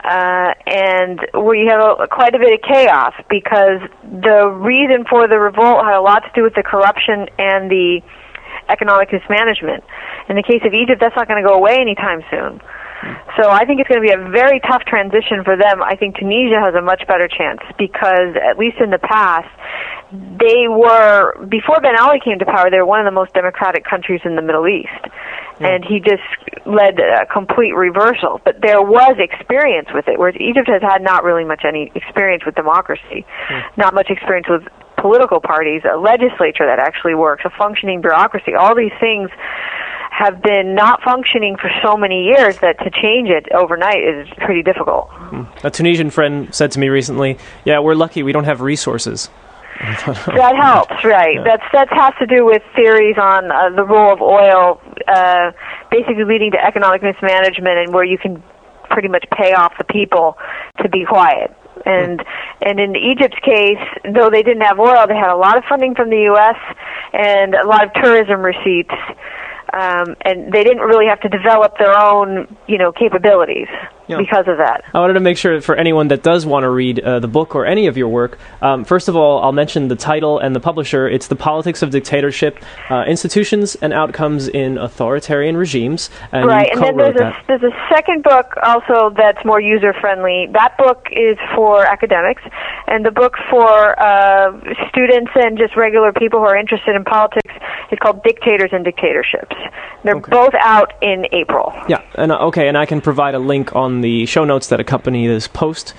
uh, 0.04 0.52
and 0.66 1.18
where 1.32 1.56
you 1.56 1.68
have 1.70 1.80
a, 1.80 2.06
quite 2.06 2.34
a 2.34 2.38
bit 2.38 2.52
of 2.52 2.60
chaos 2.60 3.14
because 3.30 3.80
the 4.04 4.46
reason 4.60 5.04
for 5.08 5.26
the 5.26 5.38
revolt 5.38 5.84
had 5.84 5.96
a 5.96 6.04
lot 6.04 6.20
to 6.20 6.30
do 6.34 6.42
with 6.42 6.54
the 6.54 6.62
corruption 6.62 7.26
and 7.38 7.70
the 7.70 8.00
economic 8.68 9.12
mismanagement. 9.12 9.82
In 10.28 10.36
the 10.36 10.42
case 10.42 10.60
of 10.64 10.72
Egypt, 10.72 11.00
that's 11.00 11.16
not 11.16 11.28
going 11.28 11.42
to 11.42 11.48
go 11.48 11.56
away 11.56 11.76
anytime 11.80 12.20
soon. 12.30 12.60
So 13.36 13.50
I 13.50 13.64
think 13.64 13.80
it's 13.80 13.88
going 13.88 14.00
to 14.00 14.06
be 14.06 14.14
a 14.14 14.30
very 14.30 14.60
tough 14.60 14.84
transition 14.86 15.42
for 15.44 15.56
them. 15.56 15.82
I 15.82 15.96
think 15.96 16.16
Tunisia 16.16 16.60
has 16.60 16.74
a 16.74 16.82
much 16.82 17.02
better 17.06 17.26
chance 17.26 17.60
because, 17.78 18.38
at 18.38 18.58
least 18.58 18.78
in 18.78 18.90
the 18.90 19.02
past, 19.02 19.50
they 20.14 20.68
were 20.68 21.34
before 21.46 21.80
Ben 21.80 21.98
Ali 21.98 22.20
came 22.22 22.38
to 22.38 22.46
power. 22.46 22.70
They 22.70 22.78
were 22.78 22.86
one 22.86 23.00
of 23.00 23.06
the 23.06 23.16
most 23.16 23.34
democratic 23.34 23.84
countries 23.84 24.20
in 24.24 24.36
the 24.36 24.42
Middle 24.42 24.68
East, 24.68 25.02
and 25.58 25.84
he 25.84 25.98
just 25.98 26.22
led 26.66 27.00
a 27.00 27.26
complete 27.26 27.74
reversal. 27.74 28.40
But 28.44 28.62
there 28.62 28.80
was 28.80 29.16
experience 29.18 29.88
with 29.92 30.06
it, 30.06 30.18
whereas 30.18 30.36
Egypt 30.38 30.68
has 30.68 30.82
had 30.82 31.02
not 31.02 31.24
really 31.24 31.44
much 31.44 31.64
any 31.66 31.90
experience 31.94 32.44
with 32.46 32.54
democracy, 32.54 33.26
hmm. 33.26 33.60
not 33.76 33.94
much 33.94 34.10
experience 34.10 34.46
with 34.48 34.62
political 35.04 35.40
parties, 35.40 35.82
a 35.84 35.96
legislature 35.98 36.64
that 36.64 36.78
actually 36.78 37.14
works, 37.14 37.42
a 37.44 37.50
functioning 37.58 38.00
bureaucracy. 38.00 38.54
All 38.54 38.74
these 38.74 38.94
things 39.00 39.28
have 40.16 40.40
been 40.42 40.74
not 40.74 41.02
functioning 41.02 41.56
for 41.56 41.68
so 41.82 41.96
many 41.96 42.24
years 42.24 42.58
that 42.58 42.78
to 42.78 42.90
change 42.90 43.28
it 43.28 43.50
overnight 43.52 43.98
is 43.98 44.28
pretty 44.38 44.62
difficult. 44.62 45.10
A 45.64 45.70
Tunisian 45.70 46.10
friend 46.10 46.54
said 46.54 46.70
to 46.72 46.78
me 46.78 46.88
recently, 46.88 47.36
"Yeah, 47.64 47.80
we're 47.80 47.94
lucky 47.94 48.22
we 48.22 48.32
don't 48.32 48.44
have 48.44 48.60
resources." 48.60 49.28
that 49.80 50.54
helps, 50.54 51.04
right? 51.04 51.38
That's 51.44 51.64
that 51.72 51.88
has 51.90 52.14
to 52.20 52.26
do 52.26 52.46
with 52.46 52.62
theories 52.76 53.16
on 53.18 53.50
uh, 53.50 53.74
the 53.74 53.82
role 53.82 54.12
of 54.12 54.22
oil, 54.22 54.80
uh, 55.08 55.50
basically 55.90 56.22
leading 56.22 56.52
to 56.52 56.64
economic 56.64 57.02
mismanagement, 57.02 57.78
and 57.78 57.92
where 57.92 58.04
you 58.04 58.16
can 58.16 58.40
pretty 58.90 59.08
much 59.08 59.24
pay 59.36 59.52
off 59.52 59.72
the 59.78 59.84
people 59.84 60.38
to 60.80 60.88
be 60.88 61.04
quiet. 61.04 61.50
And 61.84 62.22
and 62.62 62.78
in 62.78 62.94
Egypt's 62.94 63.38
case, 63.44 63.82
though 64.14 64.30
they 64.30 64.44
didn't 64.44 64.62
have 64.62 64.78
oil, 64.78 65.06
they 65.08 65.16
had 65.16 65.32
a 65.32 65.36
lot 65.36 65.58
of 65.58 65.64
funding 65.68 65.96
from 65.96 66.08
the 66.08 66.22
U.S. 66.30 66.56
and 67.12 67.56
a 67.56 67.66
lot 67.66 67.84
of 67.84 67.92
tourism 67.94 68.42
receipts. 68.42 68.94
Um, 69.74 70.14
and 70.22 70.52
they 70.52 70.62
didn't 70.62 70.84
really 70.84 71.06
have 71.06 71.20
to 71.22 71.28
develop 71.28 71.78
their 71.78 71.98
own, 71.98 72.56
you 72.68 72.78
know, 72.78 72.92
capabilities 72.92 73.66
Because 74.08 74.46
of 74.48 74.58
that. 74.58 74.84
I 74.92 74.98
wanted 75.00 75.14
to 75.14 75.20
make 75.20 75.38
sure 75.38 75.60
for 75.60 75.76
anyone 75.76 76.08
that 76.08 76.22
does 76.22 76.44
want 76.44 76.64
to 76.64 76.70
read 76.70 77.00
uh, 77.00 77.20
the 77.20 77.28
book 77.28 77.54
or 77.54 77.64
any 77.64 77.86
of 77.86 77.96
your 77.96 78.08
work, 78.08 78.38
um, 78.60 78.84
first 78.84 79.08
of 79.08 79.16
all, 79.16 79.42
I'll 79.42 79.52
mention 79.52 79.88
the 79.88 79.96
title 79.96 80.38
and 80.38 80.54
the 80.54 80.60
publisher. 80.60 81.08
It's 81.08 81.28
The 81.28 81.36
Politics 81.36 81.82
of 81.82 81.90
Dictatorship 81.90 82.58
uh, 82.90 83.04
Institutions 83.06 83.76
and 83.76 83.92
Outcomes 83.92 84.48
in 84.48 84.76
Authoritarian 84.78 85.56
Regimes. 85.56 86.10
And 86.32 86.46
right, 86.46 86.70
and 86.72 86.82
then 86.82 86.96
there's 86.96 87.20
a, 87.20 87.32
there's 87.48 87.62
a 87.62 87.72
second 87.92 88.22
book 88.22 88.54
also 88.62 89.10
that's 89.16 89.44
more 89.44 89.60
user 89.60 89.92
friendly. 90.00 90.48
That 90.52 90.76
book 90.76 91.06
is 91.10 91.38
for 91.54 91.84
academics, 91.86 92.42
and 92.86 93.04
the 93.04 93.10
book 93.10 93.34
for 93.50 93.98
uh, 94.00 94.52
students 94.88 95.30
and 95.34 95.56
just 95.56 95.76
regular 95.76 96.12
people 96.12 96.40
who 96.40 96.46
are 96.46 96.56
interested 96.56 96.94
in 96.94 97.04
politics 97.04 97.54
is 97.90 97.98
called 98.02 98.22
Dictators 98.22 98.70
and 98.72 98.84
Dictatorships. 98.84 99.56
They're 100.02 100.14
Okay. 100.16 100.30
both 100.30 100.54
out 100.60 100.92
in 101.02 101.26
April. 101.32 101.72
Yeah, 101.88 102.02
and 102.14 102.30
uh, 102.30 102.46
okay, 102.46 102.68
and 102.68 102.76
I 102.78 102.86
can 102.86 103.00
provide 103.00 103.34
a 103.34 103.38
link 103.38 103.74
on 103.74 103.93
the 104.00 104.26
show 104.26 104.44
notes 104.44 104.68
that 104.68 104.80
accompany 104.80 105.26
this 105.26 105.48
post. 105.48 105.94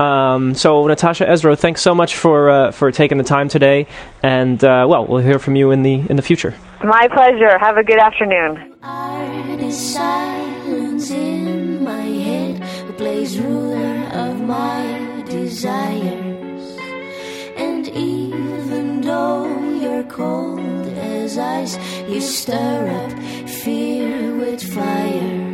Um, 0.00 0.54
so, 0.54 0.86
Natasha 0.86 1.26
Ezrow, 1.26 1.58
thanks 1.58 1.82
so 1.82 1.94
much 1.94 2.16
for 2.16 2.48
uh, 2.48 2.70
for 2.70 2.90
taking 2.90 3.18
the 3.18 3.24
time 3.24 3.48
today, 3.48 3.86
and 4.22 4.62
uh, 4.64 4.86
well, 4.88 5.06
we'll 5.06 5.22
hear 5.22 5.38
from 5.38 5.56
you 5.56 5.70
in 5.72 5.82
the 5.82 6.02
in 6.08 6.16
the 6.16 6.22
future. 6.22 6.54
My 6.82 7.06
pleasure. 7.08 7.58
Have 7.58 7.76
a 7.76 7.84
good 7.84 7.98
afternoon. 7.98 8.76
Art 8.82 9.60
is 9.60 9.94
silence 9.94 11.10
in 11.10 11.84
my 11.84 12.00
head, 12.00 12.64
who 12.64 12.92
plays 12.94 13.38
ruler 13.38 14.08
of 14.14 14.40
my 14.40 15.22
desires. 15.28 16.78
And 17.58 17.86
even 17.88 19.02
though 19.02 19.60
you're 19.82 20.04
cold 20.04 20.86
as 20.86 21.36
ice, 21.36 21.76
you 22.08 22.22
stir 22.22 22.88
up 22.88 23.48
fear 23.50 24.34
with 24.36 24.62
fire. 24.62 25.49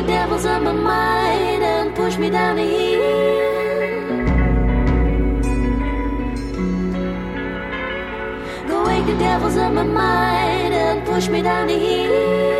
The 0.00 0.06
devils 0.06 0.44
of 0.44 0.62
my 0.62 0.72
mind 0.72 1.62
and 1.64 1.94
push 1.94 2.16
me 2.18 2.30
down 2.30 2.54
the 2.54 2.62
hill. 2.62 3.00
Go 8.68 8.86
wake 8.86 9.06
the 9.06 9.18
devils 9.18 9.56
of 9.56 9.72
my 9.72 9.82
mind 9.82 10.74
and 10.74 11.04
push 11.04 11.28
me 11.28 11.42
down 11.42 11.66
the 11.66 11.74
hill. 11.74 12.57